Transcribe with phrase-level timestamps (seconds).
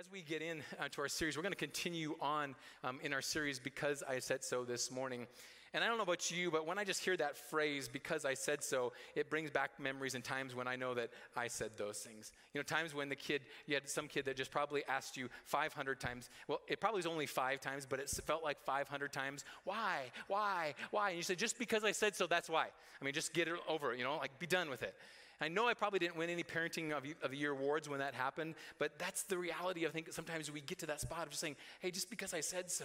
[0.00, 2.54] As we get into uh, our series, we're going to continue on
[2.84, 5.26] um, in our series because I said so this morning.
[5.74, 8.32] And I don't know about you, but when I just hear that phrase, because I
[8.32, 11.98] said so, it brings back memories and times when I know that I said those
[11.98, 12.32] things.
[12.54, 15.28] You know, times when the kid, you had some kid that just probably asked you
[15.44, 16.30] 500 times.
[16.48, 19.44] Well, it probably was only five times, but it felt like 500 times.
[19.64, 20.04] Why?
[20.28, 20.76] Why?
[20.92, 21.10] Why?
[21.10, 22.68] And you said, just because I said so, that's why.
[23.00, 24.94] I mean, just get it over, you know, like be done with it.
[25.40, 28.54] I know I probably didn't win any Parenting of, the Year awards when that happened,
[28.78, 29.86] but that's the reality.
[29.86, 32.40] I think sometimes we get to that spot of just saying, hey, just because I
[32.40, 32.84] said so.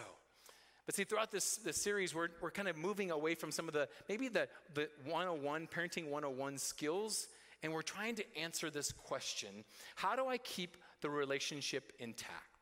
[0.85, 3.73] But see, throughout this, this series, we're, we're kind of moving away from some of
[3.73, 7.27] the, maybe the, the 101, parenting 101 skills,
[7.63, 9.63] and we're trying to answer this question
[9.95, 12.54] How do I keep the relationship intact?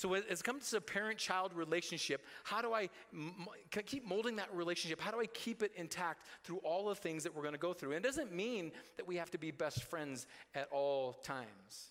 [0.00, 3.46] So, as it comes to a parent child relationship, how do I m-
[3.84, 4.98] keep molding that relationship?
[4.98, 7.74] How do I keep it intact through all the things that we're going to go
[7.74, 7.90] through?
[7.90, 11.90] And it doesn't mean that we have to be best friends at all times,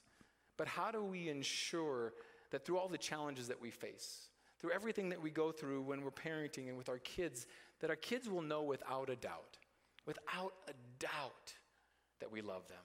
[0.58, 2.14] but how do we ensure
[2.50, 6.02] that through all the challenges that we face, through everything that we go through when
[6.02, 7.46] we're parenting and with our kids,
[7.80, 9.60] that our kids will know without a doubt,
[10.08, 11.54] without a doubt,
[12.22, 12.78] that we love them?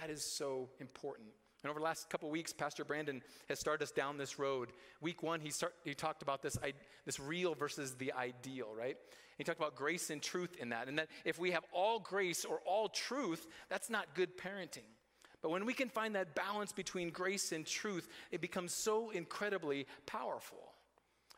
[0.00, 1.28] That is so important.
[1.62, 4.70] And over the last couple weeks, Pastor Brandon has started us down this road.
[5.00, 6.56] Week one, he, start, he talked about this,
[7.04, 8.96] this real versus the ideal, right?
[9.36, 10.88] He talked about grace and truth in that.
[10.88, 14.88] And that if we have all grace or all truth, that's not good parenting.
[15.42, 19.86] But when we can find that balance between grace and truth, it becomes so incredibly
[20.06, 20.58] powerful.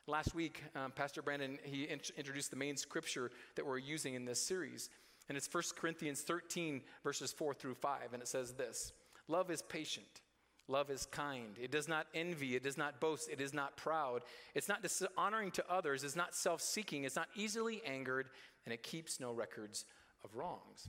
[0.08, 4.24] Last week, um, Pastor Brandon, he in- introduced the main scripture that we're using in
[4.24, 4.90] this series.
[5.28, 8.12] And it's 1 Corinthians 13, verses 4 through 5.
[8.12, 8.92] And it says this.
[9.32, 10.20] Love is patient.
[10.68, 11.56] Love is kind.
[11.58, 12.54] It does not envy.
[12.54, 13.30] It does not boast.
[13.30, 14.24] It is not proud.
[14.54, 16.04] It's not dishonoring to others.
[16.04, 17.04] It's not self seeking.
[17.04, 18.28] It's not easily angered.
[18.66, 19.86] And it keeps no records
[20.22, 20.86] of wrongs.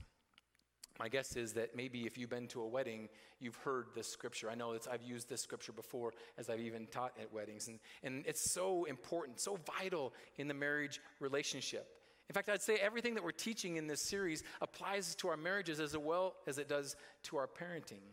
[0.99, 3.07] My guess is that maybe if you've been to a wedding,
[3.39, 4.49] you've heard this scripture.
[4.51, 7.69] I know that I've used this scripture before as I've even taught at weddings.
[7.69, 11.87] And, and it's so important, so vital in the marriage relationship.
[12.29, 15.79] In fact, I'd say everything that we're teaching in this series applies to our marriages
[15.79, 18.03] as well as it does to our parenting.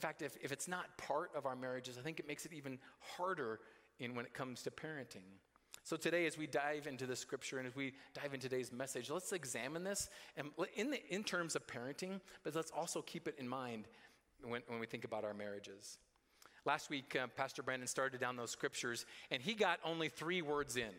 [0.00, 2.54] In fact, if, if it's not part of our marriages, I think it makes it
[2.54, 2.78] even
[3.18, 3.60] harder
[3.98, 5.28] in when it comes to parenting.
[5.84, 9.10] So today, as we dive into the scripture and as we dive into today's message,
[9.10, 13.34] let's examine this and in, the, in terms of parenting, but let's also keep it
[13.36, 13.88] in mind
[14.42, 15.98] when, when we think about our marriages.
[16.64, 20.78] Last week, uh, Pastor Brandon started down those scriptures, and he got only three words
[20.78, 20.92] in.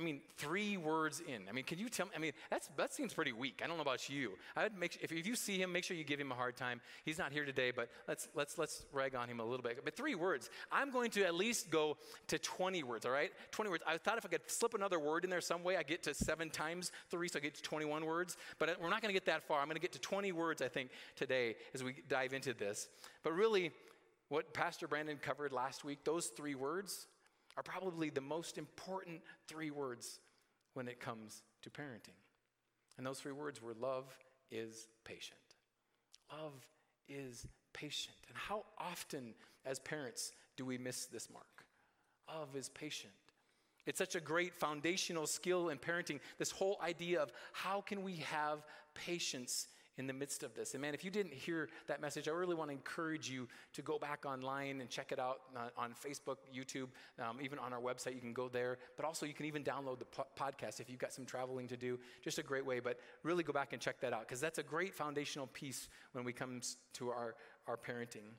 [0.00, 1.42] I mean, three words in.
[1.46, 2.12] I mean, can you tell me?
[2.16, 3.60] I mean, that's, that seems pretty weak.
[3.62, 4.32] I don't know about you.
[4.56, 6.56] I would make, if, if you see him, make sure you give him a hard
[6.56, 6.80] time.
[7.04, 9.84] He's not here today, but let's, let's, let's rag on him a little bit.
[9.84, 10.48] But three words.
[10.72, 13.30] I'm going to at least go to 20 words, all right?
[13.50, 13.84] 20 words.
[13.86, 16.14] I thought if I could slip another word in there some way, I get to
[16.14, 18.38] seven times three, so I get to 21 words.
[18.58, 19.60] But we're not going to get that far.
[19.60, 22.88] I'm going to get to 20 words, I think, today as we dive into this.
[23.22, 23.70] But really,
[24.30, 27.06] what Pastor Brandon covered last week, those three words,
[27.56, 30.20] are probably the most important three words
[30.74, 32.16] when it comes to parenting.
[32.96, 34.04] And those three words were love
[34.50, 35.38] is patient.
[36.32, 36.52] Love
[37.08, 38.16] is patient.
[38.28, 39.34] And how often,
[39.64, 41.64] as parents, do we miss this mark?
[42.28, 43.12] Love is patient.
[43.86, 48.16] It's such a great foundational skill in parenting, this whole idea of how can we
[48.16, 49.66] have patience
[49.98, 50.74] in the midst of this.
[50.74, 53.82] And man, if you didn't hear that message, I really want to encourage you to
[53.82, 55.40] go back online and check it out
[55.76, 58.14] on, Facebook, YouTube, um, even on our website.
[58.14, 60.98] You can go there, but also you can even download the po- podcast if you've
[60.98, 61.98] got some traveling to do.
[62.22, 64.62] Just a great way, but really go back and check that out because that's a
[64.62, 66.60] great foundational piece when we come
[66.94, 67.34] to our,
[67.66, 68.32] our parenting.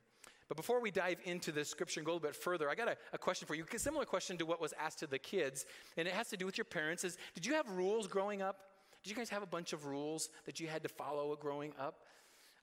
[0.48, 2.88] But before we dive into the scripture and go a little bit further, I got
[2.88, 3.64] a, a, question for you.
[3.72, 5.64] A similar question to what was asked to the kids,
[5.96, 7.04] and it has to do with your parents.
[7.04, 8.71] Is did you have rules growing up?
[9.02, 12.04] Did you guys have a bunch of rules that you had to follow growing up?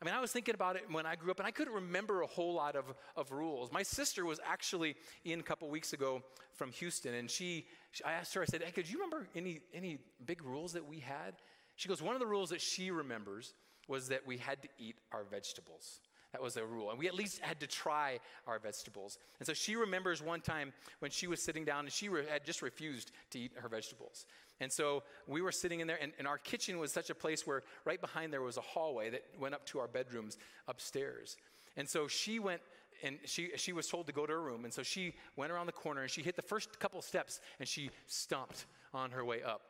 [0.01, 2.21] I mean, I was thinking about it when I grew up, and I couldn't remember
[2.21, 2.85] a whole lot of,
[3.17, 3.69] of rules.
[3.73, 4.95] My sister was actually
[5.25, 6.21] in a couple weeks ago
[6.53, 7.65] from Houston, and she,
[8.05, 10.99] I asked her, I said, hey, could you remember any, any big rules that we
[10.99, 11.33] had?
[11.75, 13.53] She goes, one of the rules that she remembers
[13.89, 15.99] was that we had to eat our vegetables.
[16.31, 16.91] That was a rule.
[16.91, 19.17] And we at least had to try our vegetables.
[19.39, 22.45] And so she remembers one time when she was sitting down and she re- had
[22.45, 24.25] just refused to eat her vegetables.
[24.61, 27.47] And so we were sitting in there, and, and our kitchen was such a place
[27.47, 31.37] where right behind there was a hallway that went up to our bedrooms upstairs.
[31.77, 32.61] And so she went
[33.01, 34.65] and she, she was told to go to her room.
[34.65, 37.67] And so she went around the corner and she hit the first couple steps and
[37.67, 39.61] she stomped on her way up.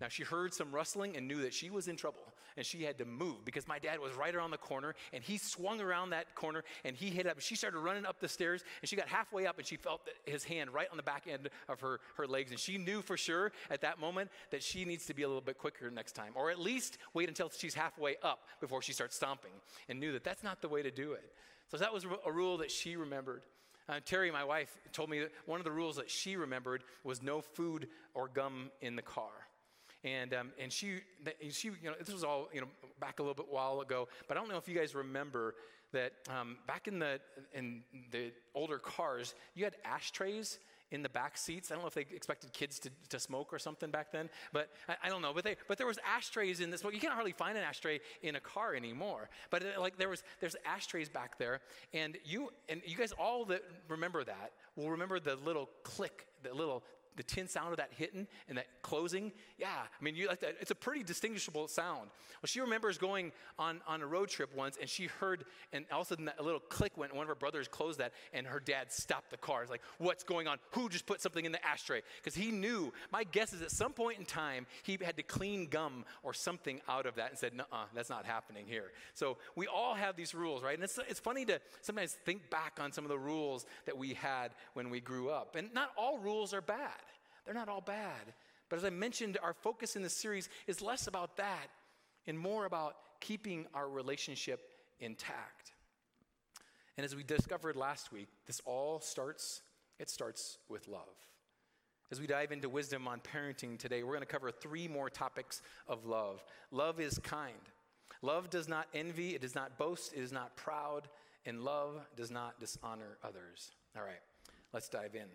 [0.00, 2.20] Now, she heard some rustling and knew that she was in trouble
[2.56, 5.38] and she had to move because my dad was right around the corner and he
[5.38, 7.40] swung around that corner and he hit up.
[7.40, 10.44] She started running up the stairs and she got halfway up and she felt his
[10.44, 12.50] hand right on the back end of her, her legs.
[12.50, 15.42] And she knew for sure at that moment that she needs to be a little
[15.42, 19.16] bit quicker next time or at least wait until she's halfway up before she starts
[19.16, 19.52] stomping
[19.88, 21.32] and knew that that's not the way to do it.
[21.70, 23.42] So that was a rule that she remembered.
[23.88, 27.22] Uh, Terry, my wife, told me that one of the rules that she remembered was
[27.22, 29.30] no food or gum in the car.
[30.06, 31.00] And, um, and she,
[31.50, 32.68] she, you know, this was all, you know,
[33.00, 35.56] back a little bit while ago, but I don't know if you guys remember
[35.92, 37.20] that um, back in the,
[37.52, 37.82] in
[38.12, 40.60] the older cars, you had ashtrays
[40.92, 41.72] in the back seats.
[41.72, 44.70] I don't know if they expected kids to, to smoke or something back then, but
[44.88, 45.32] I, I, don't know.
[45.34, 46.84] But they, but there was ashtrays in this.
[46.84, 49.28] Well, you can't hardly find an ashtray in a car anymore.
[49.50, 51.60] But it, uh, like there was, there's ashtrays back there,
[51.92, 56.54] and you and you guys all that remember that will remember the little click, the
[56.54, 56.84] little
[57.16, 60.56] the tin sound of that hitting and that closing, yeah, I mean, you like that.
[60.60, 62.10] It's a pretty distinguishable sound.
[62.42, 66.02] Well, she remembers going on, on a road trip once and she heard, and all
[66.02, 68.46] of a sudden that little click went, and one of her brothers closed that, and
[68.46, 69.62] her dad stopped the car.
[69.62, 70.58] It's like, what's going on?
[70.72, 72.02] Who just put something in the ashtray?
[72.22, 75.66] Because he knew, my guess is at some point in time, he had to clean
[75.66, 77.64] gum or something out of that and said, no,
[77.94, 78.92] that's not happening here.
[79.14, 80.74] So we all have these rules, right?
[80.74, 84.14] And it's, it's funny to sometimes think back on some of the rules that we
[84.14, 85.56] had when we grew up.
[85.56, 86.90] And not all rules are bad.
[87.46, 88.34] They're not all bad.
[88.68, 91.68] But as I mentioned, our focus in this series is less about that
[92.26, 94.60] and more about keeping our relationship
[95.00, 95.72] intact.
[96.96, 99.62] And as we discovered last week, this all starts,
[99.98, 101.14] it starts with love.
[102.10, 105.62] As we dive into wisdom on parenting today, we're going to cover three more topics
[105.88, 106.44] of love.
[106.70, 107.54] Love is kind.
[108.22, 111.08] Love does not envy, it does not boast, it is not proud,
[111.44, 113.72] and love does not dishonor others.
[113.96, 114.22] All right,
[114.72, 115.28] let's dive in.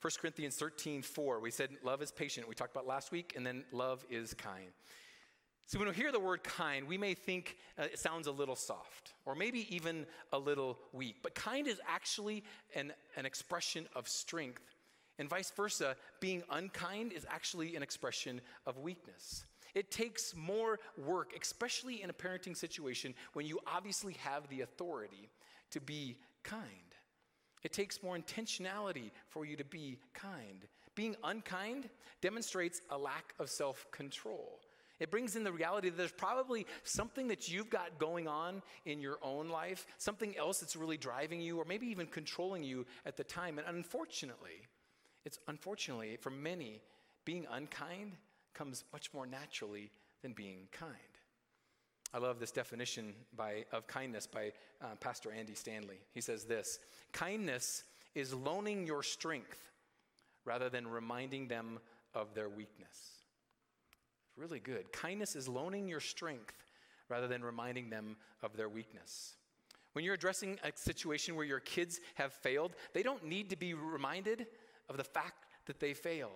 [0.00, 2.48] 1 Corinthians 13, 4, we said love is patient.
[2.48, 4.70] We talked about last week, and then love is kind.
[5.66, 8.56] So when we hear the word kind, we may think uh, it sounds a little
[8.56, 11.16] soft or maybe even a little weak.
[11.22, 12.44] But kind is actually
[12.74, 14.62] an, an expression of strength.
[15.18, 19.46] And vice versa, being unkind is actually an expression of weakness.
[19.74, 25.30] It takes more work, especially in a parenting situation when you obviously have the authority
[25.70, 26.93] to be kind.
[27.64, 30.66] It takes more intentionality for you to be kind.
[30.94, 31.88] Being unkind
[32.20, 34.60] demonstrates a lack of self control.
[35.00, 39.00] It brings in the reality that there's probably something that you've got going on in
[39.00, 43.16] your own life, something else that's really driving you, or maybe even controlling you at
[43.16, 43.58] the time.
[43.58, 44.62] And unfortunately,
[45.24, 46.80] it's unfortunately for many,
[47.24, 48.12] being unkind
[48.52, 49.90] comes much more naturally
[50.22, 50.92] than being kind.
[52.14, 55.98] I love this definition by, of kindness by uh, Pastor Andy Stanley.
[56.12, 56.78] He says this
[57.12, 57.82] Kindness
[58.14, 59.60] is loaning your strength
[60.44, 61.80] rather than reminding them
[62.14, 63.24] of their weakness.
[64.36, 64.92] Really good.
[64.92, 66.54] Kindness is loaning your strength
[67.08, 69.34] rather than reminding them of their weakness.
[69.92, 73.74] When you're addressing a situation where your kids have failed, they don't need to be
[73.74, 74.46] reminded
[74.88, 76.30] of the fact that they failed.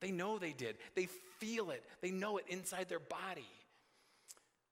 [0.00, 1.06] They know they did, they
[1.38, 3.48] feel it, they know it inside their body.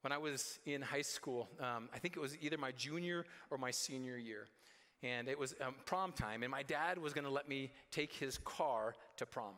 [0.03, 3.57] When I was in high school, um, I think it was either my junior or
[3.57, 4.47] my senior year,
[5.01, 8.11] and it was um, prom time, and my dad was going to let me take
[8.11, 9.53] his car to prom.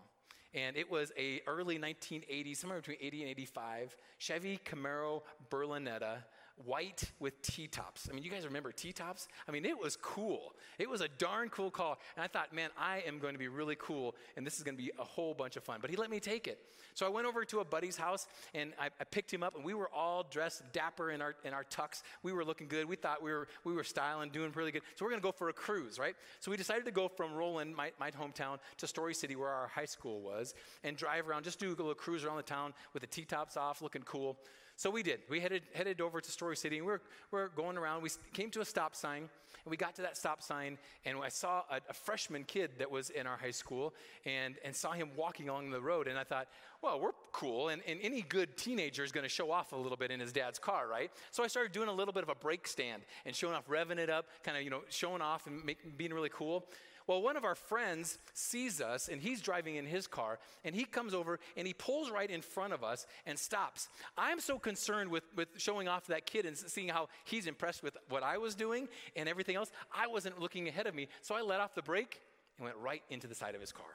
[0.54, 6.18] And it was a early 1980s, somewhere between 80 and 85, Chevy Camaro Berlinetta
[6.64, 8.08] white with T-tops.
[8.10, 9.28] I mean, you guys remember T-tops?
[9.48, 10.54] I mean, it was cool.
[10.80, 11.98] It was a darn cool car.
[12.16, 14.78] And I thought, man, I am going to be really cool, and this is going
[14.78, 15.80] to be a whole bunch of fun.
[15.82, 16.60] But he let me take it.
[16.94, 19.66] So I went over to a buddy's house, and I, I picked him up, and
[19.66, 22.04] we were all dressed dapper in our, in our tux.
[22.24, 22.88] We were looking good.
[22.88, 24.84] We thought we were, we were styling, doing really good.
[24.96, 26.16] So we're going to go for a cruise, right?
[26.40, 29.68] So we decided to go from Roland, my, my hometown, to Story City, where our
[29.68, 33.02] high school was, and drive around, just do a little cruise around the town with
[33.02, 34.38] the T-tops off, looking cool.
[34.78, 35.22] So we did.
[35.30, 37.02] We headed, headed over to Story City, and we are
[37.32, 38.04] we going around.
[38.04, 41.30] We came to a stop sign, and we got to that stop sign, and I
[41.30, 43.94] saw a, a, freshman kid that was in our high school,
[44.26, 46.48] and, and saw him walking along the road, and I thought,
[46.82, 49.98] well, we're cool, and, and any good teenager is going to show off a little
[49.98, 51.10] bit in his dad's car, right?
[51.32, 53.98] So I started doing a little bit of a brake stand and showing off, revving
[53.98, 56.66] it up, kind of, you know, showing off and make, being really cool.
[57.08, 60.86] Well, one of our friends sees us and he's driving in his car and he
[60.86, 63.88] comes over and he pulls right in front of us and stops.
[64.18, 67.96] I'm so concerned with, with showing off that kid and seeing how he's impressed with
[68.10, 69.72] what I was doing and everything else.
[69.94, 71.08] I wasn't looking ahead of me.
[71.22, 72.22] So I let off the brake
[72.58, 73.86] and went right into the side of his car.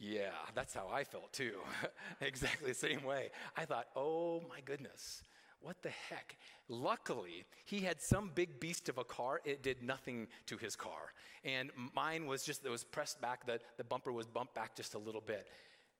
[0.00, 1.52] Yeah, that's how I felt too.
[2.20, 3.30] exactly the same way.
[3.56, 5.22] I thought, oh my goodness,
[5.62, 6.36] what the heck?
[6.68, 9.40] Luckily, he had some big beast of a car.
[9.44, 11.12] It did nothing to his car.
[11.44, 14.94] And mine was just, it was pressed back, the, the bumper was bumped back just
[14.94, 15.48] a little bit.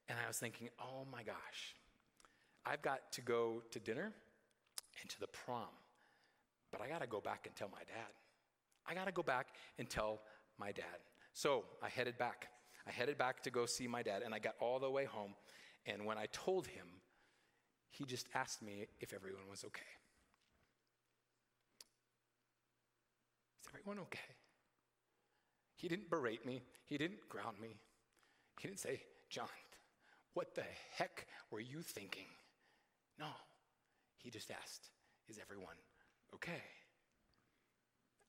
[0.08, 1.76] And I was thinking, oh my gosh,
[2.64, 4.12] I've got to go to dinner
[5.00, 5.68] and to the prom,
[6.70, 8.12] but I got to go back and tell my dad.
[8.86, 9.48] I got to go back
[9.78, 10.20] and tell
[10.58, 10.84] my dad.
[11.32, 12.48] So I headed back.
[12.86, 15.34] I headed back to go see my dad, and I got all the way home.
[15.86, 16.86] And when I told him,
[17.90, 19.82] he just asked me if everyone was okay.
[23.62, 24.34] Is everyone okay?
[25.76, 27.76] He didn't berate me, he didn't ground me.
[28.60, 29.48] He didn't say, John,
[30.34, 30.64] what the
[30.96, 32.26] heck were you thinking?
[33.18, 33.28] No,
[34.18, 34.90] he just asked,
[35.28, 35.76] Is everyone
[36.34, 36.62] okay?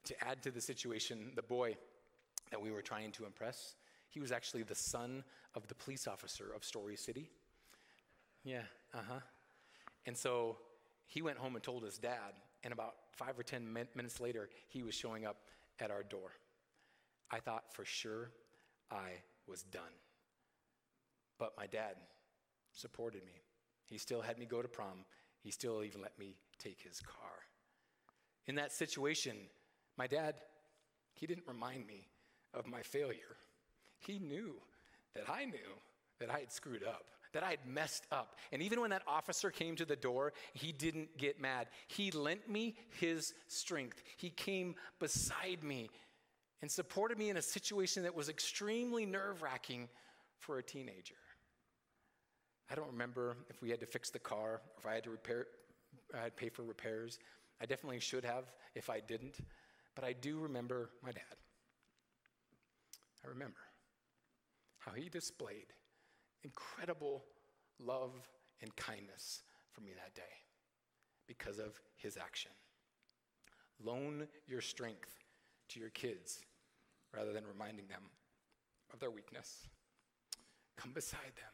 [0.05, 1.75] To add to the situation, the boy
[2.49, 3.75] that we were trying to impress,
[4.09, 5.23] he was actually the son
[5.55, 7.29] of the police officer of Story City.
[8.43, 8.63] Yeah,
[8.93, 9.19] uh huh.
[10.05, 10.57] And so
[11.07, 14.49] he went home and told his dad, and about five or 10 min- minutes later,
[14.67, 15.37] he was showing up
[15.79, 16.31] at our door.
[17.29, 18.31] I thought for sure
[18.91, 19.93] I was done.
[21.37, 21.95] But my dad
[22.73, 23.41] supported me.
[23.85, 25.05] He still had me go to prom.
[25.41, 27.31] He still even let me take his car.
[28.47, 29.35] In that situation,
[29.97, 30.35] my dad,
[31.13, 32.07] he didn't remind me
[32.53, 33.37] of my failure.
[33.99, 34.53] He knew
[35.15, 35.79] that I knew
[36.19, 38.35] that I had screwed up, that I had messed up.
[38.51, 41.67] And even when that officer came to the door, he didn't get mad.
[41.87, 44.01] He lent me his strength.
[44.17, 45.89] He came beside me
[46.61, 49.89] and supported me in a situation that was extremely nerve wracking
[50.39, 51.15] for a teenager.
[52.69, 55.47] I don't remember if we had to fix the car, if I had to repair,
[56.13, 57.19] I had to pay for repairs.
[57.59, 58.45] I definitely should have
[58.75, 59.37] if I didn't,
[59.95, 61.23] but I do remember my dad.
[63.23, 63.59] I remember
[64.79, 65.67] how he displayed
[66.43, 67.23] incredible
[67.79, 68.11] love
[68.61, 70.21] and kindness for me that day
[71.27, 72.51] because of his action.
[73.83, 75.17] Loan your strength
[75.69, 76.41] to your kids
[77.15, 78.03] rather than reminding them
[78.93, 79.67] of their weakness.
[80.77, 81.53] Come beside them.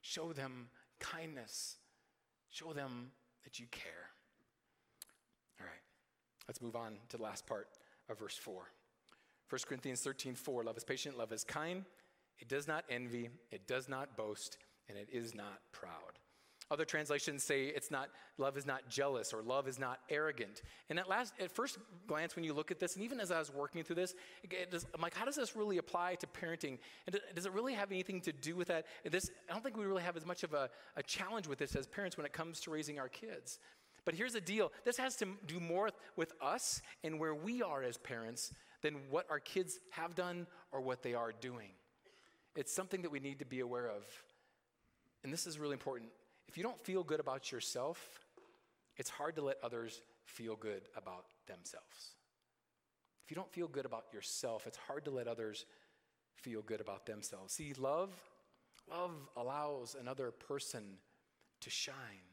[0.00, 0.68] Show them
[1.00, 1.76] kindness.
[2.50, 3.10] Show them
[3.44, 4.10] that you care.
[5.60, 5.82] All right,
[6.46, 7.68] let's move on to the last part
[8.08, 8.62] of verse 4.
[9.48, 10.64] 1 Corinthians 13, 4.
[10.64, 11.84] Love is patient, love is kind.
[12.38, 16.18] It does not envy, it does not boast, and it is not proud.
[16.70, 20.60] Other translations say it's not love is not jealous or love is not arrogant.
[20.90, 23.38] And at last, at first glance, when you look at this, and even as I
[23.38, 24.14] was working through this,
[24.70, 26.78] does, I'm like, how does this really apply to parenting?
[27.06, 28.84] And does it really have anything to do with that?
[29.10, 31.74] This, I don't think we really have as much of a, a challenge with this
[31.74, 33.58] as parents when it comes to raising our kids.
[34.04, 37.82] But here's the deal: this has to do more with us and where we are
[37.82, 38.52] as parents
[38.82, 41.70] than what our kids have done or what they are doing.
[42.56, 44.04] It's something that we need to be aware of.
[45.22, 46.10] And this is really important.
[46.48, 48.26] If you don't feel good about yourself,
[48.96, 52.14] it's hard to let others feel good about themselves.
[53.24, 55.66] If you don't feel good about yourself, it's hard to let others
[56.34, 57.52] feel good about themselves.
[57.52, 58.10] See, love,
[58.90, 60.82] love allows another person
[61.60, 62.27] to shine.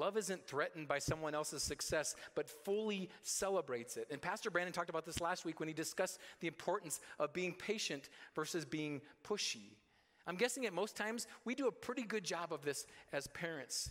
[0.00, 4.08] Love isn't threatened by someone else's success, but fully celebrates it.
[4.10, 7.52] And Pastor Brandon talked about this last week when he discussed the importance of being
[7.52, 9.74] patient versus being pushy.
[10.26, 13.90] I'm guessing at most times we do a pretty good job of this as parents,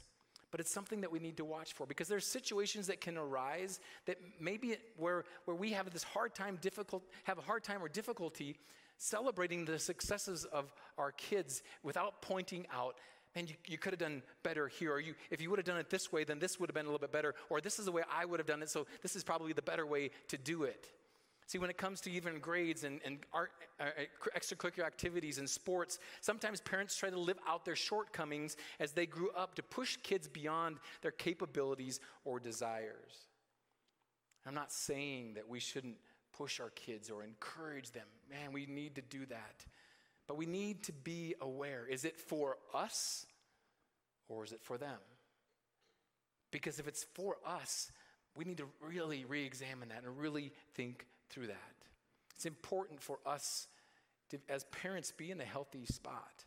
[0.50, 3.80] but it's something that we need to watch for because there's situations that can arise
[4.08, 7.88] that maybe where, where we have this hard time, difficult, have a hard time or
[7.88, 8.58] difficulty
[8.98, 12.96] celebrating the successes of our kids without pointing out
[13.36, 14.93] man, you, you could have done better here.
[14.93, 16.86] Or you, if you would have done it this way, then this would have been
[16.86, 17.36] a little bit better.
[17.50, 19.62] Or this is the way I would have done it, so this is probably the
[19.62, 20.89] better way to do it.
[21.48, 25.50] See, when it comes to even grades and, and art, uh, uh extracurricular activities and
[25.50, 29.98] sports, sometimes parents try to live out their shortcomings as they grew up to push
[30.03, 33.25] kids beyond their capabilities or desires.
[34.45, 35.98] I'm not saying that we shouldn't
[36.38, 38.05] push our kids or encourage them.
[38.29, 39.65] Man, we need to do that.
[40.29, 43.25] But we need to be aware is it for us
[44.27, 45.00] or is it for them?
[46.51, 47.91] Because if it's for us,
[48.36, 51.74] we need to really re examine that and really think through that.
[52.36, 53.67] It's important for us
[54.29, 56.45] to, as parents, be in a healthy spot.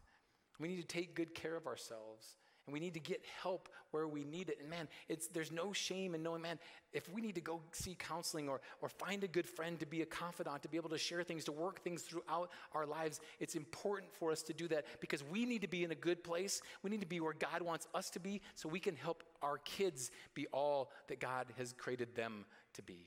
[0.60, 2.36] We need to take good care of ourselves
[2.66, 4.58] and we need to get help where we need it.
[4.60, 6.58] And man, it's, there's no shame in knowing, man,
[6.92, 10.02] if we need to go see counseling or, or find a good friend to be
[10.02, 13.56] a confidant, to be able to share things, to work things throughout our lives, it's
[13.56, 16.62] important for us to do that because we need to be in a good place.
[16.82, 19.58] We need to be where God wants us to be so we can help our
[19.58, 23.06] kids be all that God has created them to be.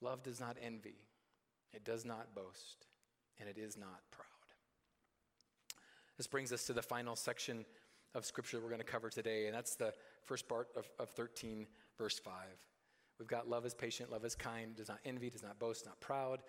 [0.00, 0.96] Love does not envy,
[1.74, 2.86] it does not boast,
[3.38, 4.26] and it is not proud.
[6.16, 7.64] This brings us to the final section
[8.14, 9.92] of scripture we're going to cover today, and that's the
[10.24, 11.66] first part of, of 13,
[11.98, 12.34] verse 5.
[13.18, 16.00] We've got love is patient, love is kind, does not envy, does not boast, not
[16.00, 16.40] proud.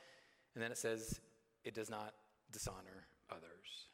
[0.55, 1.19] And then it says,
[1.63, 2.13] it does not
[2.51, 3.87] dishonor others.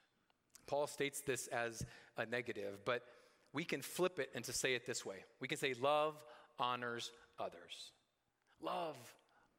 [0.68, 1.86] Paul states this as
[2.18, 3.04] a negative, but
[3.54, 5.18] we can flip it and to say it this way.
[5.40, 6.16] We can say, love
[6.60, 7.92] honors others.
[8.62, 8.98] Love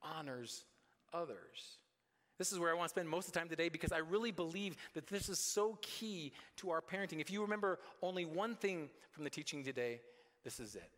[0.02, 0.64] honors
[1.12, 1.78] others.
[2.38, 4.30] This is where I want to spend most of the time today because I really
[4.30, 7.20] believe that this is so key to our parenting.
[7.20, 10.00] If you remember only one thing from the teaching today,
[10.44, 10.90] this is it.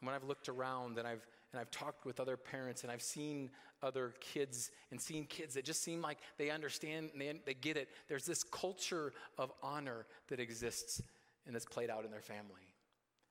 [0.00, 3.02] And when I've looked around and I've and I've talked with other parents, and I've
[3.02, 3.50] seen
[3.82, 7.76] other kids and seen kids that just seem like they understand and they, they get
[7.76, 7.90] it.
[8.08, 11.02] There's this culture of honor that exists
[11.46, 12.74] and that's played out in their family.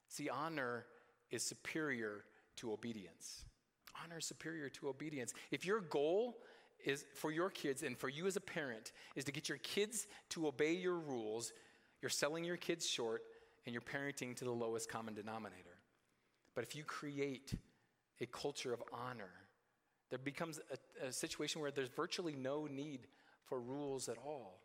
[0.08, 0.86] See, honor
[1.32, 2.26] is superior
[2.58, 3.46] to obedience.
[4.04, 5.34] Honor is superior to obedience.
[5.50, 6.38] If your goal
[6.86, 10.08] is for your kids and for you as a parent is to get your kids
[10.30, 11.54] to obey your rules,
[12.02, 13.22] you're selling your kids short
[13.66, 15.78] and you're parenting to the lowest common denominator.
[16.56, 17.54] But if you create
[18.20, 19.32] a culture of honor,
[20.10, 20.60] there becomes
[21.02, 23.08] a, a situation where there's virtually no need
[23.46, 24.60] for rules at all.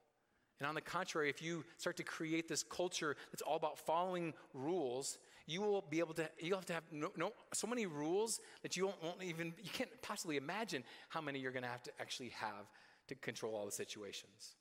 [0.58, 4.32] And on the contrary, if you start to create this culture that's all about following
[4.54, 8.40] rules, you will be able to, you'll have to have no, no so many rules
[8.62, 11.82] that you won't, won't even, you can't possibly imagine how many you're going to have
[11.84, 12.66] to actually have
[13.08, 14.56] to control all the situations.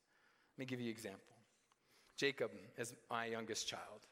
[0.56, 1.20] Let me give you an example.
[2.16, 4.06] Jacob is my youngest child.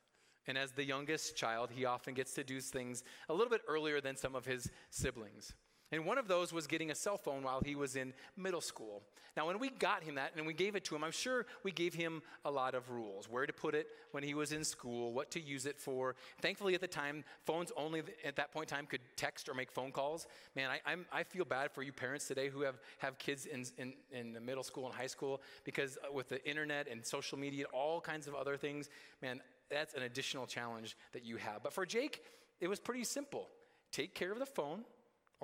[0.47, 4.01] And as the youngest child, he often gets to do things a little bit earlier
[4.01, 5.55] than some of his siblings.
[5.93, 9.03] And one of those was getting a cell phone while he was in middle school.
[9.37, 11.73] Now, when we got him that and we gave it to him, I'm sure we
[11.73, 15.13] gave him a lot of rules where to put it when he was in school,
[15.13, 16.15] what to use it for.
[16.41, 19.73] Thankfully, at the time, phones only at that point in time could text or make
[19.73, 20.27] phone calls.
[20.55, 23.65] Man, I, I'm, i feel bad for you parents today who have, have kids in,
[23.79, 27.67] in, in middle school and high school because uh, with the internet and social media,
[27.73, 28.89] all kinds of other things,
[29.21, 31.63] man, that's an additional challenge that you have.
[31.63, 32.23] But for Jake,
[32.61, 33.49] it was pretty simple
[33.91, 34.85] take care of the phone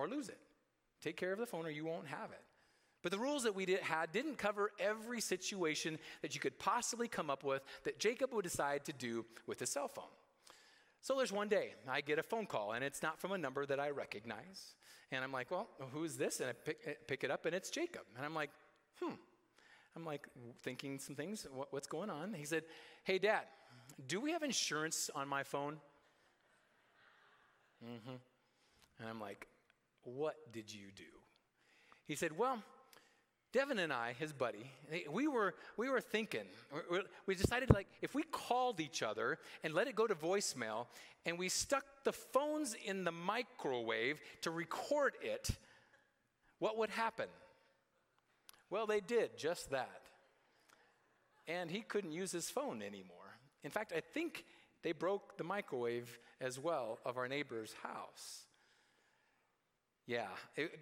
[0.00, 0.38] or lose it.
[1.02, 2.42] Take care of the phone or you won't have it.
[3.02, 7.09] But the rules that we did, had didn't cover every situation that you could possibly
[7.09, 10.04] come up with that Jacob would decide to do with his cell phone.
[11.00, 13.64] So there's one day I get a phone call, and it's not from a number
[13.64, 14.75] that I recognize.
[15.11, 16.40] And I'm like, well, who's this?
[16.40, 18.02] And I pick, pick it up, and it's Jacob.
[18.16, 18.50] And I'm like,
[19.00, 19.14] hmm.
[19.97, 20.28] I'm like
[20.62, 21.47] thinking some things.
[21.52, 22.35] What, what's going on?
[22.35, 22.64] He said,
[23.04, 23.42] hey, Dad,
[24.07, 25.78] do we have insurance on my phone?
[27.85, 28.16] Mm-hmm.
[29.00, 29.49] And I'm like,
[30.04, 31.02] what did you do?
[32.07, 32.62] He said, well,
[33.52, 36.45] Devin and I, his buddy, eh, we were, we were thinking,
[37.27, 40.87] we decided like if we called each other and let it go to voicemail
[41.27, 45.51] and we stuck the phones in the microwave to record it,
[46.61, 47.27] what would happen?
[48.70, 50.03] Well, they did just that.
[51.48, 53.16] And he couldn't use his phone anymore.
[53.64, 54.44] In fact, I think
[54.83, 58.44] they broke the microwave as well of our neighbor's house.
[60.07, 60.27] Yeah,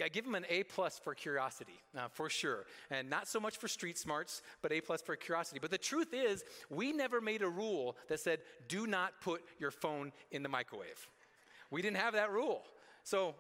[0.03, 3.59] I give him an A plus for curiosity, uh, for sure, and not so much
[3.59, 5.59] for street smarts, but A plus for curiosity.
[5.61, 9.71] But the truth is, we never made a rule that said, "Do not put your
[9.71, 11.07] phone in the microwave."
[11.71, 12.65] We didn't have that rule,
[13.03, 13.35] so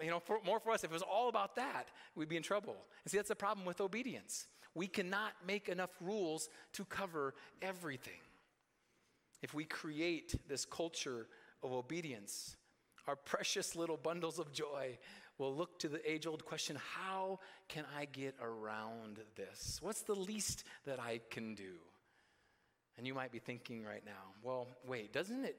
[0.00, 2.42] you know, for, more for us, if it was all about that, we'd be in
[2.42, 2.76] trouble.
[3.04, 4.48] And see, that's the problem with obedience.
[4.74, 8.20] We cannot make enough rules to cover everything.
[9.42, 11.28] If we create this culture
[11.62, 12.56] of obedience,
[13.08, 14.98] our precious little bundles of joy
[15.38, 19.78] will look to the age old question how can I get around this?
[19.80, 21.72] What's the least that I can do?
[22.98, 25.56] And you might be thinking right now, well, wait, doesn't it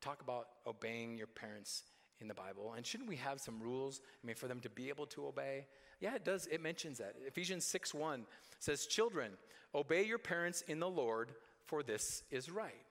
[0.00, 1.82] talk about obeying your parents
[2.20, 2.74] in the Bible?
[2.76, 5.66] And shouldn't we have some rules, I mean, for them to be able to obey?
[6.00, 6.46] Yeah, it does.
[6.46, 7.14] It mentions that.
[7.26, 8.26] Ephesians 6 1
[8.60, 9.32] says, Children,
[9.74, 11.32] obey your parents in the Lord,
[11.64, 12.84] for this is right.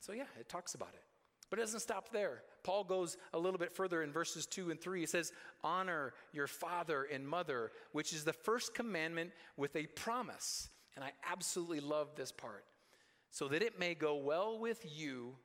[0.00, 1.02] So, yeah, it talks about it.
[1.50, 2.42] But it doesn't stop there.
[2.68, 5.00] Paul goes a little bit further in verses 2 and 3.
[5.00, 5.32] He says,
[5.64, 10.68] Honor your father and mother, which is the first commandment with a promise.
[10.94, 12.66] And I absolutely love this part.
[13.30, 15.36] So that it may go well with you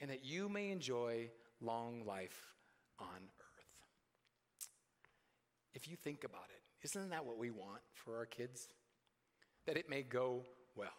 [0.00, 2.56] and that you may enjoy long life
[2.98, 4.66] on earth.
[5.74, 8.66] If you think about it, isn't that what we want for our kids?
[9.68, 10.42] That it may go
[10.74, 10.90] well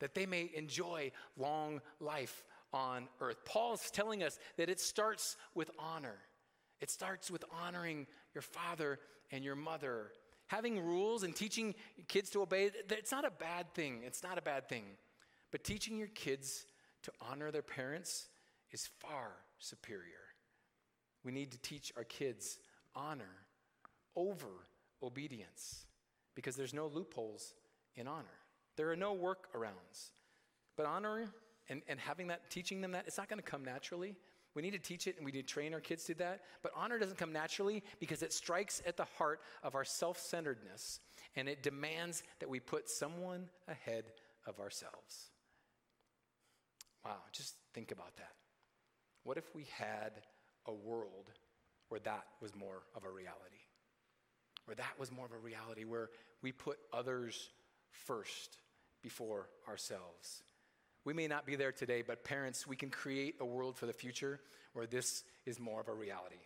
[0.00, 3.44] that they may enjoy long life on earth.
[3.46, 6.16] Paul's telling us that it starts with honor.
[6.80, 8.98] It starts with honoring your father
[9.30, 10.10] and your mother.
[10.48, 11.74] Having rules and teaching
[12.08, 14.02] kids to obey, it's not a bad thing.
[14.04, 14.84] It's not a bad thing.
[15.52, 16.66] But teaching your kids
[17.04, 18.26] to honor their parents
[18.72, 20.02] is far superior.
[21.24, 22.58] We need to teach our kids
[22.94, 23.46] honor
[24.16, 24.66] over
[25.02, 25.86] obedience
[26.34, 27.54] because there's no loopholes
[27.94, 28.24] in honor.
[28.76, 30.10] There are no workarounds.
[30.76, 31.28] But honoring
[31.68, 34.16] and, and having that, teaching them that, it's not going to come naturally.
[34.54, 36.42] We need to teach it and we need to train our kids to that.
[36.62, 41.00] But honor doesn't come naturally because it strikes at the heart of our self centeredness
[41.36, 44.04] and it demands that we put someone ahead
[44.46, 45.30] of ourselves.
[47.04, 48.32] Wow, just think about that.
[49.24, 50.12] What if we had
[50.66, 51.30] a world
[51.88, 53.40] where that was more of a reality?
[54.66, 56.10] Where that was more of a reality, where
[56.42, 57.50] we put others
[57.90, 58.58] first
[59.02, 60.42] before ourselves.
[61.04, 63.92] We may not be there today, but parents, we can create a world for the
[63.92, 64.40] future
[64.72, 66.36] where this is more of a reality.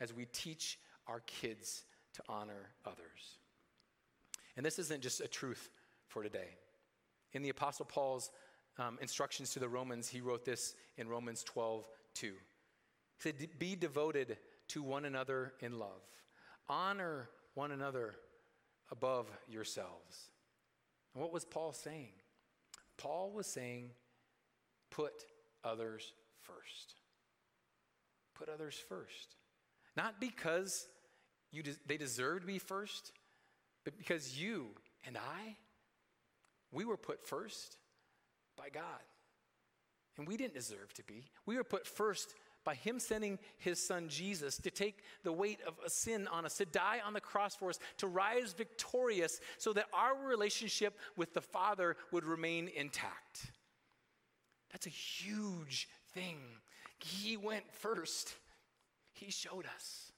[0.00, 3.38] as we teach our kids to honor others.
[4.56, 5.68] And this isn't just a truth
[6.08, 6.56] for today.
[7.32, 8.30] In the Apostle Paul's
[8.78, 12.26] um, instructions to the Romans, he wrote this in Romans 12 2.
[12.26, 12.32] He
[13.18, 16.00] said, Be devoted to one another in love,
[16.68, 18.14] honor one another
[18.90, 20.30] above yourselves.
[21.14, 22.12] And what was Paul saying?
[23.00, 23.90] Paul was saying,
[24.90, 25.24] Put
[25.64, 26.94] others first.
[28.34, 29.36] Put others first.
[29.96, 30.86] Not because
[31.52, 33.12] you de- they deserve to be first,
[33.84, 34.68] but because you
[35.06, 35.56] and I,
[36.72, 37.78] we were put first
[38.56, 38.82] by God.
[40.18, 41.24] And we didn't deserve to be.
[41.46, 42.34] We were put first
[42.70, 46.56] by Him sending His Son Jesus to take the weight of a sin on us,
[46.58, 51.34] to die on the cross for us, to rise victorious so that our relationship with
[51.34, 53.50] the Father would remain intact.
[54.70, 56.38] That's a huge thing.
[57.00, 58.34] He went first,
[59.14, 60.12] He showed us.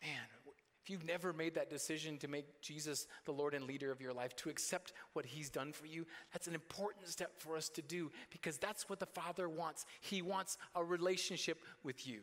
[0.00, 0.22] Man,
[0.88, 4.14] if you've never made that decision to make Jesus the Lord and leader of your
[4.14, 7.82] life, to accept what He's done for you, that's an important step for us to
[7.82, 9.84] do because that's what the Father wants.
[10.00, 12.20] He wants a relationship with you,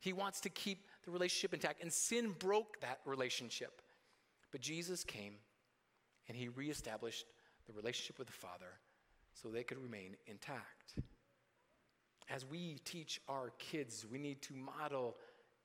[0.00, 1.80] He wants to keep the relationship intact.
[1.80, 3.80] And sin broke that relationship.
[4.50, 5.34] But Jesus came
[6.26, 7.26] and He reestablished
[7.68, 8.80] the relationship with the Father
[9.32, 10.96] so they could remain intact.
[12.28, 15.14] As we teach our kids, we need to model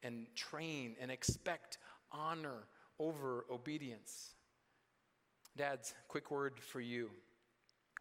[0.03, 1.77] and train and expect
[2.11, 2.67] honor
[2.99, 4.31] over obedience.
[5.57, 7.09] Dads, quick word for you.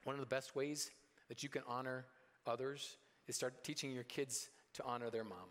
[0.05, 0.90] One of the best ways
[1.29, 2.07] that you can honor
[2.46, 2.96] others
[3.29, 5.51] is start teaching your kids to honor their mom.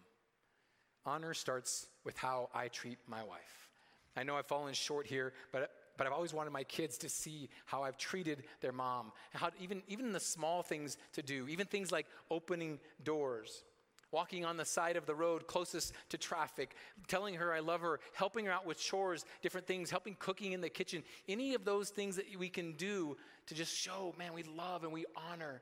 [1.05, 3.69] Honor starts with how I treat my wife.
[4.15, 7.49] I know I've fallen short here, but, but I've always wanted my kids to see
[7.65, 11.91] how I've treated their mom, how even, even the small things to do, even things
[11.91, 13.63] like opening doors
[14.11, 16.75] walking on the side of the road closest to traffic,
[17.07, 20.61] telling her I love her, helping her out with chores, different things, helping cooking in
[20.61, 23.17] the kitchen, any of those things that we can do
[23.47, 25.61] to just show, man, we love and we honor,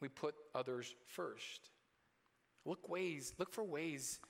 [0.00, 1.70] we put others first.
[2.64, 4.20] Look ways, look for ways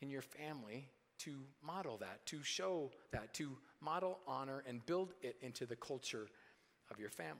[0.00, 0.88] in your family
[1.18, 6.26] to model that, to show that, to model honor and build it into the culture
[6.90, 7.36] of your family.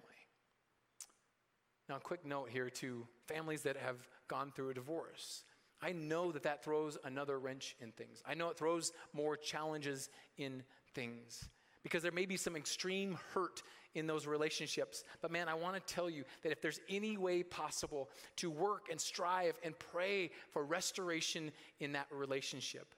[1.88, 3.96] Now, a quick note here to families that have
[4.28, 5.44] gone through a divorce.
[5.82, 8.22] I know that that throws another wrench in things.
[8.26, 10.08] I know it throws more challenges
[10.38, 10.62] in
[10.94, 11.48] things
[11.82, 13.62] because there may be some extreme hurt
[13.94, 15.04] in those relationships.
[15.22, 18.86] But man, I want to tell you that if there's any way possible to work
[18.90, 22.94] and strive and pray for restoration in that relationship,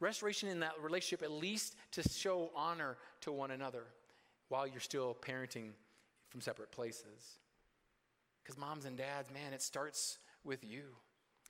[0.00, 3.84] restoration in that relationship, at least to show honor to one another
[4.48, 5.70] while you're still parenting
[6.28, 7.38] from separate places.
[8.42, 10.82] Because moms and dads, man, it starts with you.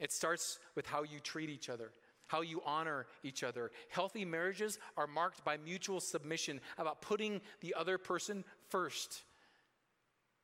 [0.00, 1.92] It starts with how you treat each other,
[2.26, 3.70] how you honor each other.
[3.88, 9.22] Healthy marriages are marked by mutual submission, about putting the other person first.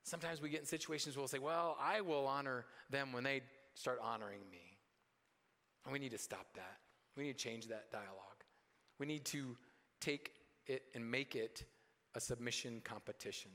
[0.03, 3.41] Sometimes we get in situations where we'll say, Well, I will honor them when they
[3.75, 4.77] start honoring me.
[5.85, 6.77] And we need to stop that.
[7.15, 8.43] We need to change that dialogue.
[8.99, 9.57] We need to
[9.99, 10.33] take
[10.67, 11.63] it and make it
[12.15, 13.51] a submission competition.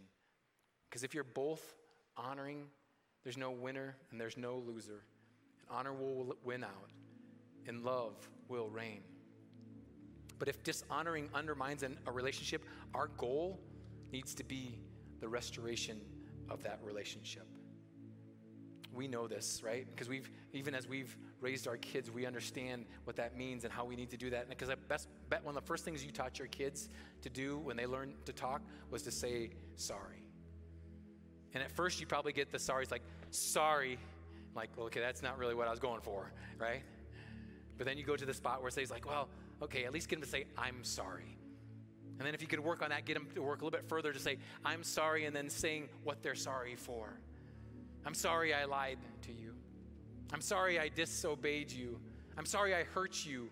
[0.88, 1.74] Because if you're both
[2.16, 2.64] honoring,
[3.22, 5.02] there's no winner and there's no loser
[5.70, 6.90] honor will win out,
[7.66, 9.02] and love will reign.
[10.38, 13.60] But if dishonoring undermines an, a relationship, our goal
[14.12, 14.78] needs to be
[15.20, 16.00] the restoration
[16.50, 17.46] of that relationship.
[18.92, 19.86] We know this, right?
[19.90, 23.84] Because we've, even as we've raised our kids, we understand what that means and how
[23.84, 24.48] we need to do that.
[24.48, 26.88] Because I best bet one of the first things you taught your kids
[27.22, 30.28] to do when they learned to talk was to say sorry.
[31.54, 32.82] And at first, you probably get the sorry.
[32.82, 33.98] It's like, sorry,
[34.54, 36.82] Like, well, okay, that's not really what I was going for, right?
[37.76, 39.28] But then you go to the spot where it says, like, well,
[39.62, 41.36] okay, at least get him to say, I'm sorry.
[42.18, 43.88] And then if you could work on that, get them to work a little bit
[43.88, 47.18] further to say, I'm sorry, and then saying what they're sorry for.
[48.06, 49.54] I'm sorry I lied to you.
[50.32, 51.98] I'm sorry I disobeyed you.
[52.38, 53.50] I'm sorry I hurt you.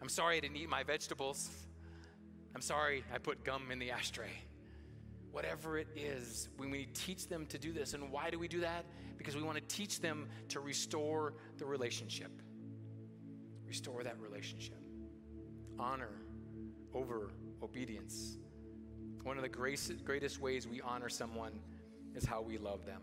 [0.00, 1.50] I'm sorry I didn't eat my vegetables.
[2.54, 4.30] I'm sorry I put gum in the ashtray.
[5.36, 7.92] Whatever it is, when we teach them to do this.
[7.92, 8.86] And why do we do that?
[9.26, 12.30] because we want to teach them to restore the relationship.
[13.66, 14.78] Restore that relationship.
[15.78, 16.22] Honor
[16.94, 18.38] over obedience.
[19.24, 21.58] One of the greatest, greatest ways we honor someone
[22.14, 23.02] is how we love them.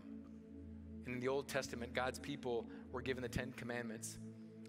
[1.04, 4.18] And in the Old Testament, God's people were given the Ten Commandments.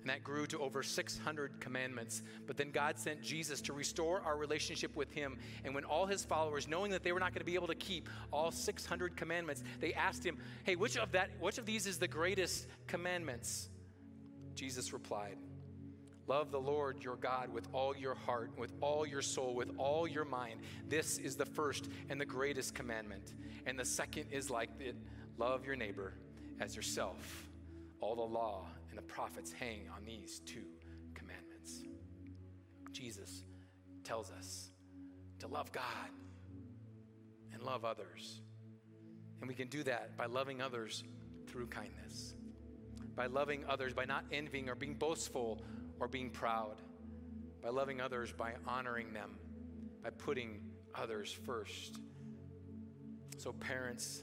[0.05, 2.21] And that grew to over 600 commandments.
[2.45, 5.39] But then God sent Jesus to restore our relationship with Him.
[5.63, 7.75] And when all His followers, knowing that they were not going to be able to
[7.75, 11.97] keep all 600 commandments, they asked Him, Hey, which of, that, which of these is
[11.97, 13.67] the greatest commandments?
[14.53, 15.37] Jesus replied,
[16.27, 20.07] Love the Lord your God with all your heart, with all your soul, with all
[20.07, 20.59] your mind.
[20.87, 23.33] This is the first and the greatest commandment.
[23.65, 24.95] And the second is like it
[25.39, 26.13] love your neighbor
[26.59, 27.44] as yourself.
[28.05, 30.65] All the law and the prophets hang on these two
[31.15, 31.81] commandments.
[32.91, 33.43] Jesus
[34.03, 34.69] tells us
[35.39, 36.11] to love God
[37.51, 38.41] and love others.
[39.41, 41.03] And we can do that by loving others
[41.47, 42.35] through kindness,
[43.15, 45.63] by loving others, by not envying or being boastful
[45.99, 46.75] or being proud,
[47.63, 49.31] by loving others, by honoring them,
[50.03, 50.61] by putting
[50.93, 51.97] others first.
[53.39, 54.21] So, parents,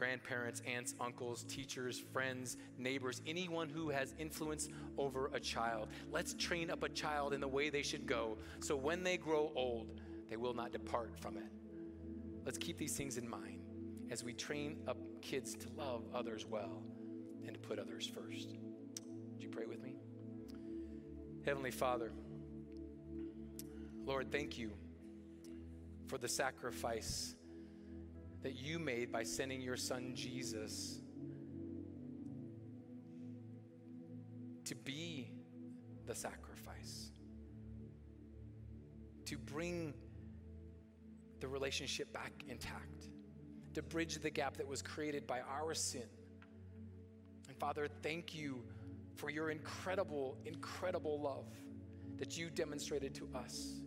[0.00, 6.70] grandparents, aunts, uncles, teachers, friends, neighbors, anyone who has influence over a child, let's train
[6.70, 10.38] up a child in the way they should go so when they grow old, they
[10.38, 11.44] will not depart from it.
[12.46, 13.60] Let's keep these things in mind
[14.10, 16.82] as we train up kids to love others well
[17.46, 18.56] and to put others first.
[19.34, 19.96] Would you pray with me?
[21.44, 22.10] Heavenly Father,
[24.06, 24.70] Lord, thank you
[26.06, 27.36] for the sacrifice
[28.42, 31.00] that you made by sending your son Jesus
[34.64, 35.30] to be
[36.06, 37.10] the sacrifice,
[39.26, 39.92] to bring
[41.40, 43.08] the relationship back intact,
[43.74, 46.08] to bridge the gap that was created by our sin.
[47.48, 48.62] And Father, thank you
[49.16, 51.46] for your incredible, incredible love
[52.18, 53.80] that you demonstrated to us.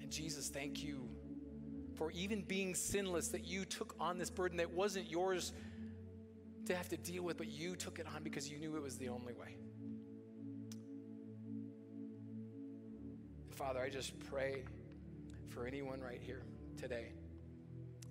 [0.00, 1.08] And Jesus, thank you
[2.00, 5.52] for even being sinless, that you took on this burden that wasn't yours
[6.64, 8.96] to have to deal with, but you took it on because you knew it was
[8.96, 9.54] the only way.
[13.50, 14.62] Father, I just pray
[15.50, 16.40] for anyone right here
[16.78, 17.12] today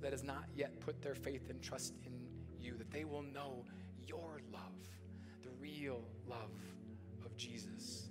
[0.04, 2.14] that has not yet put their faith and trust in
[2.60, 3.66] you, that they will know
[4.06, 4.62] your love
[5.42, 6.52] the real love
[7.26, 8.09] of Jesus.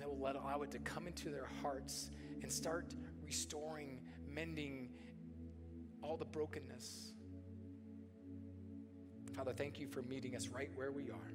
[0.00, 2.10] And that will let, allow it to come into their hearts
[2.40, 4.88] and start restoring, mending
[6.02, 7.12] all the brokenness.
[9.34, 11.32] Father, thank you for meeting us right where we are.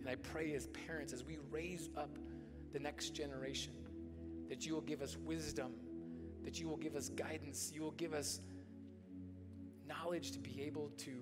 [0.00, 2.18] And I pray as parents, as we raise up
[2.72, 3.74] the next generation,
[4.48, 5.72] that you will give us wisdom,
[6.42, 8.40] that you will give us guidance, you will give us
[9.86, 11.12] knowledge to be able to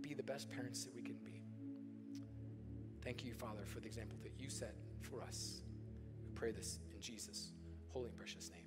[0.00, 1.42] be the best parents that we can be.
[3.02, 5.61] Thank you, Father, for the example that you set for us.
[6.42, 7.52] Pray this in Jesus'
[7.92, 8.66] holy and precious name.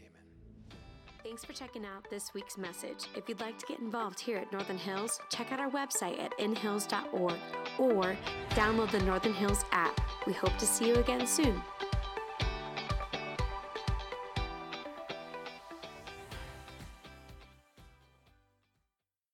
[0.00, 0.80] Amen.
[1.22, 3.04] Thanks for checking out this week's message.
[3.14, 6.32] If you'd like to get involved here at Northern Hills, check out our website at
[6.38, 7.36] inhills.org
[7.78, 8.16] or
[8.52, 10.00] download the Northern Hills app.
[10.26, 11.60] We hope to see you again soon.